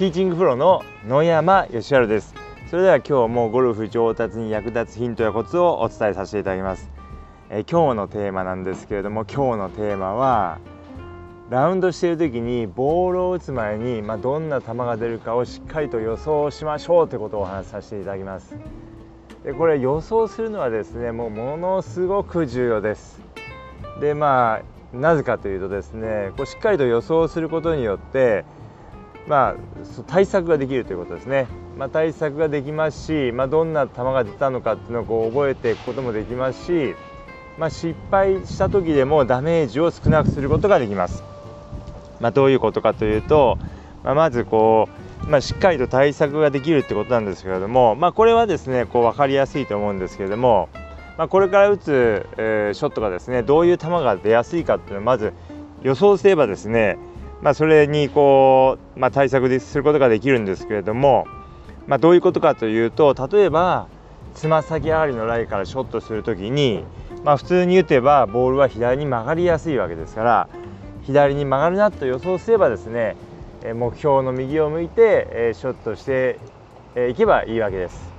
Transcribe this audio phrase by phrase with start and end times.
[0.00, 2.34] ティーチングプロの野山義晴です。
[2.70, 6.88] それでは今日もゴルフ上達に役立つヒントやコツをお伝えさせていただきます、
[7.50, 10.58] え今日のテーマなんですけれども今日のテーマは
[11.50, 18.56] ラウンドしている時にボールを打つ前に、まあ、どんな球が出るかをしっかりと予想しましょうということをお話しさせていただきます。
[19.44, 23.20] でこれ予想するのはですねもうものすごく重要です。
[24.00, 24.62] でま
[24.94, 28.46] あなぜかというとですねこうしっかりと予想することによって
[29.30, 31.46] まあ対策ができるということですね、
[31.78, 36.96] まあ、対策ができますし、まあ、どんな球が出たのかっていうのをこう覚えていくこともできますし、
[37.56, 41.22] まあ、失敗した時でもダメージを少なくすることができます、
[42.18, 43.56] まあ、どういうことかというと、
[44.02, 44.88] まあ、まずこ
[45.24, 50.68] う、まあ、しっかりと対策ができるってことなんですけれども、まあ、これはですねこう分かりやすいと思うんですけれども
[51.16, 55.34] まあ、これから打つ、えー、ショットがですねどういう球が出やすいかっていうのをまず
[55.82, 56.96] 予想すればですね、
[57.42, 61.26] まあ、それにこう、まあ、対策することができるんですけれども、
[61.86, 63.88] まあ、どういうことかというと例えば
[64.34, 66.84] つま先上がりのライからショットする時に、
[67.24, 70.48] まあ、普通に打てばボールは左に曲がりやすいわけですから
[71.02, 73.16] 左に曲がるなと予想すればですね
[73.74, 76.38] 目標の右を向いてショットして
[77.10, 78.10] いけばいいわけです。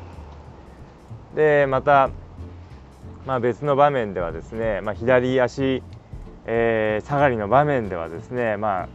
[1.36, 2.10] でまた
[3.26, 5.84] まあ、別の場面ではですね、まあ、左足、
[6.46, 8.90] えー、下がりの場面ではですね、まあ、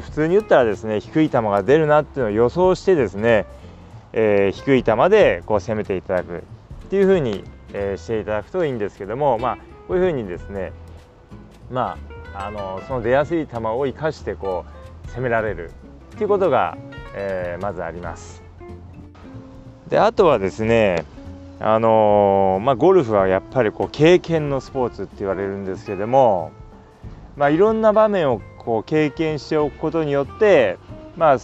[0.00, 3.46] 普通に打ったらですね低い球が出るなっていうのを予想してですね、
[4.12, 6.42] えー、低い球でこう攻めていただくっ
[6.88, 9.56] ていうふうに、えー、していただくといいんですけども、まあ、
[9.88, 10.72] こういうふうにですね、
[11.70, 11.96] ま
[12.34, 14.64] あ、あのその出やすい球を生かしてこ
[15.06, 15.70] う攻められる
[16.14, 16.76] っていうことが、
[17.14, 18.42] えー、まずあります。
[19.88, 21.04] であとはですね
[21.60, 26.50] あの、まあ、ゴルフはやっぱりこう経験のスポーツって言われるんですけども、
[27.36, 30.78] まあ、いろんな場面をこう経験しておくことによって
[31.16, 31.38] まあ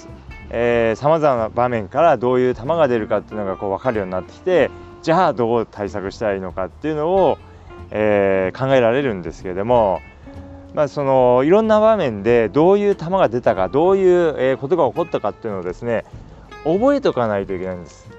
[0.50, 4.70] えー、まな場面からどういう球が出るかっていうのがこう分かるようになってきて
[5.02, 7.38] じゃあどう対策したらいいのかっていうのを、
[7.90, 10.00] えー、考えられるんですけれども、
[10.74, 16.04] まあ、そのいろんな場面でどういう球が出たかどういう、えことが起こったかっていうのをですね
[16.64, 18.10] 覚えておかないといけないんです。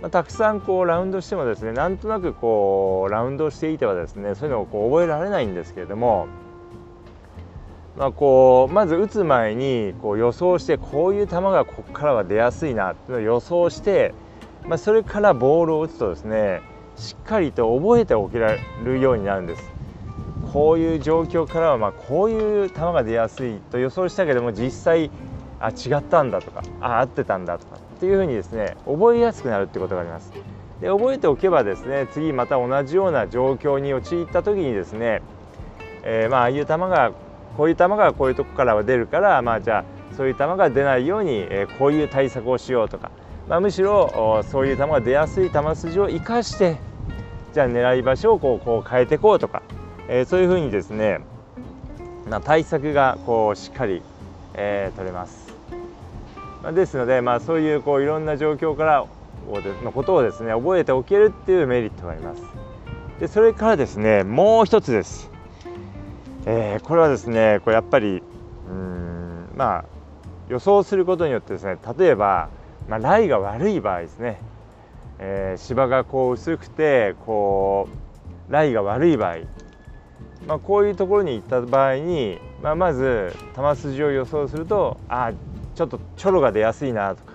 [0.00, 6.26] まあ、たくさんこうラウンドしてもですねなんとなくこうラウンドしていてはですねそういうのをこう覚えられないんですけれども、
[7.96, 14.14] まあ、こうまず打つ前にこう予想してこういう球がここからは出やすいなっていうのを予想して、
[14.66, 16.60] まあ、それからボールを打つとですね
[16.96, 19.72] しっかりと覚えておけられるようになるんです。
[20.52, 25.10] こういう状況からはまこういう球が出やすいと予想したけども実際
[25.58, 30.32] あ違ったんだとかあ合ってたんだとかっていうふうにですね覚えやすくなるってことがあります。
[30.80, 35.22] で覚えておけばですね次また同じような状況に陥った時にですね、
[36.04, 37.12] えー、まあああいう球が
[37.56, 39.84] こういう球がこういうとこからは出るからまあじゃあ
[40.16, 43.10] そういう球が出ないように、え、こういう対策をしようとか、
[43.48, 46.78] まあ、むしろそういう球が出やすい球筋を生かして
[47.52, 49.62] じゃあ狙い場所をこうこう変えていこうとか、
[50.08, 51.20] え、そういうふうにですね、
[52.28, 54.02] まあ、対策がこうしっかり、
[54.54, 55.54] え、取れます。
[56.72, 59.06] ですので、まあ、そういうこういろんな状況から
[59.82, 62.42] のことをですね覚えておけるっていうメリットがあります。
[63.20, 65.33] でそれからですねもう一つです。
[66.46, 68.22] えー、これはですねこれやっぱり
[68.68, 69.84] うんまあ
[70.48, 72.50] 予想することによってですね例えば、
[72.88, 74.40] まあ、ライが悪い場合ですね、
[75.18, 77.88] えー、芝がこう薄くてこ
[78.48, 79.36] うライが悪い場合、
[80.46, 85.32] まあ、こういうところに行った場合に、まあ、まず球筋を予想するとあ
[85.74, 87.32] ちょっとチョロが出やすいなとか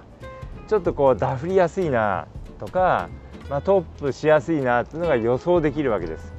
[0.67, 2.27] ちょっとこうダフりやすいな
[2.59, 3.09] とか、
[3.49, 6.38] まあ、トップしやすいなっていうのが予想できるわけです。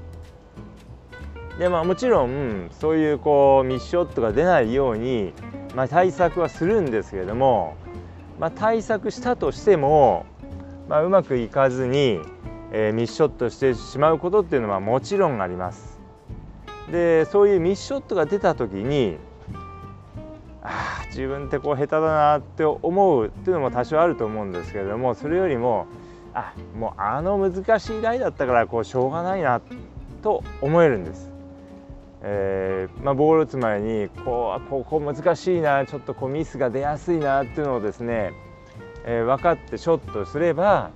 [1.61, 5.35] でまあもちろんそういうこうミッショットが出ないように、
[5.75, 7.77] まあ、対策はするんですけれども、
[8.39, 10.25] まあ、対策したとしても、
[10.89, 12.19] まあ、うまくいかずに、
[12.73, 16.01] え、ミッショットしてしまうことっていうのはもちろんあります。
[16.91, 19.19] でそういうミッショットが出た時に
[20.63, 25.87] ああ自分ってこう下手だなって思うっていうのも多少あると思うんですけれどもそれよりも
[26.33, 29.61] あもうあの難しい台だったからこうしょうがないな
[30.23, 31.31] と思えるんです。
[32.23, 38.33] えーまあ、ボール打つ前にこうここ難しいなちょっとこうミスが出やすいなっていうのをですね、
[39.07, 40.91] えー、分かってショットすれば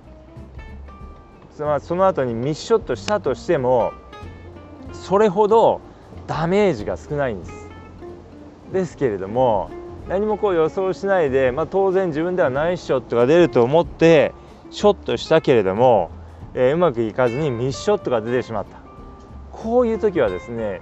[1.79, 3.93] その後にミスショットしたとしても
[4.91, 5.81] それほど
[6.27, 7.69] ダメージが少ないんです。
[8.73, 9.69] ですけれども
[10.07, 14.33] 何もこう予想しないで、まあ、当然自分ではナイスショットが出ると思って
[14.69, 16.11] ショットしたけれども、
[16.53, 18.79] えー、うまくいかずにミスショットが出てしまった
[19.51, 20.81] こういう時はですね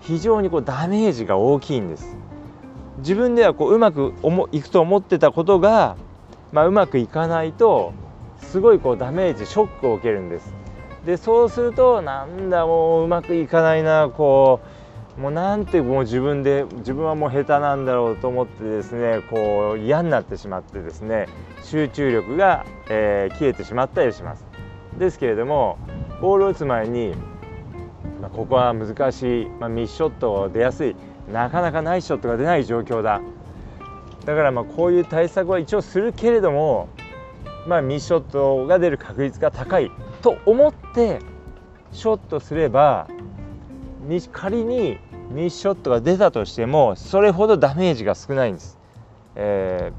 [0.00, 2.16] 非常にこうダメージが大きいんです。
[2.98, 4.14] 自分ではこううまく
[4.52, 5.96] いくと思ってたことが、
[6.52, 7.92] まあ、うまくいかないと
[8.42, 10.52] すごいこうダメージショックを受けるんです
[11.06, 14.60] でそうするとなんだもううまくいかないなこ
[15.16, 21.26] うもうなんてもう自分で自分はもう下手なんだろうと思ってですねこう嫌になってしまってですね
[21.62, 24.44] 集中力が、えー、消えてしまったりします
[24.98, 25.78] ですけれども
[26.20, 27.14] ボールを打つ前に、
[28.20, 30.96] まあ、ここは難しい、まあ、ミスショット出やすい
[31.32, 33.20] なかなかナイスショットが出ない状況だ
[34.24, 36.88] だからまあこういう対策は一応するけれども
[37.66, 39.90] まあ、ミスショットが出る確率が高い
[40.22, 41.20] と思って
[41.92, 43.08] ショットすれば
[44.32, 44.98] 仮に
[45.30, 48.78] ミスショットが出たとしてもそれほどダメージが少ないんです。
[49.36, 49.92] え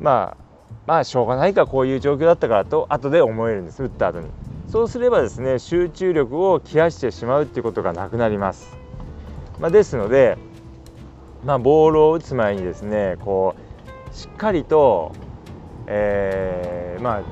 [0.00, 0.44] ー、まあ
[0.86, 4.28] まあしょうがないかこういう状況だったからと後で思えるんです打った後に
[4.68, 8.76] そうすればですね集中力を切らしてしまうっていうことがなくなります、
[9.60, 10.38] まあ、ですので、
[11.44, 13.54] まあ、ボールを打つ前にですねこ
[14.12, 15.12] うしっかりと
[15.86, 17.22] えー、まあ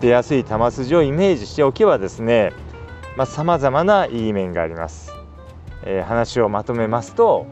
[0.00, 2.52] 出やすい球筋をイメージしておけばですね
[3.26, 5.12] さまざ、まないい面があります、
[5.84, 7.46] えー、話をまとめますと、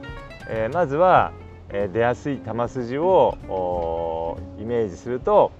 [0.48, 1.32] えー、まずは、
[1.68, 5.52] え、出やすい球筋をイメージすると、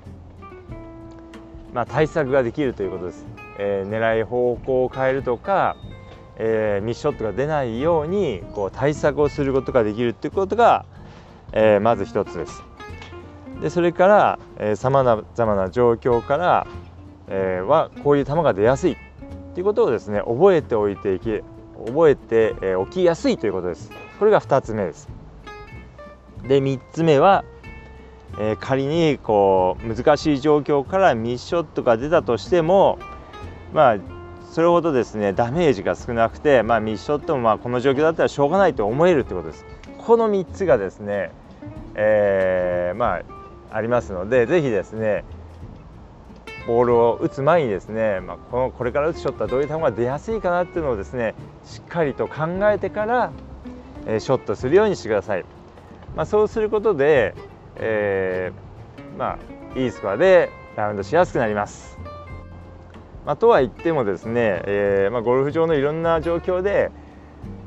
[1.78, 3.24] まあ、対策ができるということです、
[3.56, 5.76] えー、狙い方向を変えるとか、
[6.36, 10.86] えー、ミスショットが出ないようにこう対策をすることができるということが、
[11.52, 12.64] えー、まず一つです。
[13.62, 14.08] でそれか
[14.58, 15.04] らさま
[15.36, 16.66] ざまな状況から、
[17.28, 18.96] えー、はこういう球が出やすい
[19.54, 21.44] ということをですね覚えておいていき
[21.86, 23.92] 覚えてお、えー、きやすいということです。
[24.18, 25.08] これが2つ目です。
[26.42, 27.44] で3つ目は、
[28.38, 32.98] えー、仮にこう難しい状況からミスショットが出たとしても
[33.72, 33.96] まあ
[34.50, 39.64] それほどですねダメージが少なくて、まあ、ミスショットもまあこの状況だったらしょうがないと思えるということです
[39.98, 41.30] この3つがですね、
[41.94, 43.22] えー、まあ
[43.70, 45.24] ありますのでぜひですね
[46.66, 51.34] ボールを打つ前にですね、まあ、このこれから打つショットはどういう球が出やすいかなっていうのをですね
[51.64, 53.32] しっかりと考えてから、
[54.06, 55.44] えー、ショットするようにしてください。
[56.14, 57.34] まあ、そうすることで、
[57.78, 59.38] えー、ま
[59.74, 61.98] あ、いいスコアでラウンドしやすくなります。
[63.26, 66.90] まあ、とは言ってもですね、えー、まあ、ゴルフ場のいろんな状況で、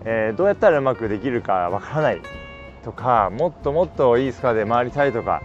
[0.04, 2.22] えー、どうやったらうまくできるかわからない
[2.84, 5.44] とかもっともっといいスコアで回りたいとか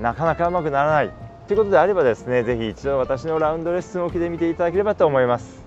[0.00, 1.12] なかなかうまくならない
[1.46, 5.64] ということであればですねぜひ一度私のラウンドレッスンを受けてみていただければと思います、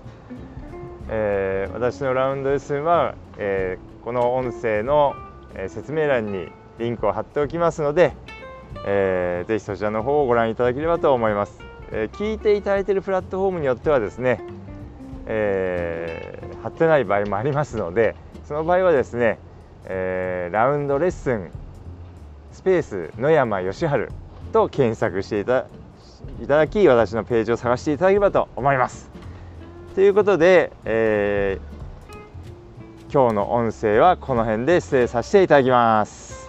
[1.08, 5.14] えー、私のラウンドレッスンは、え、この音声の
[5.68, 8.16] 説明欄にリンクを貼っておきますので、
[8.84, 11.58] えー、ぜひそちらの方をご覧いただければと思います、
[11.90, 14.40] えー、聞いていただいているプラットフォームによってはですね、
[15.26, 19.38] えー、貼ってない場合もありますのでその場合はですね、
[19.84, 21.50] えー、ラウンドレッスン
[22.52, 23.86] スペース野山義治
[24.52, 25.66] と検索していた
[26.46, 29.10] だき私のページを探していただければと思います。
[29.94, 36.41] ということで、えー、今日の音声はこの辺で失礼させていただきます。